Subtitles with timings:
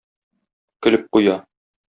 [0.87, 1.37] Көлеп куя.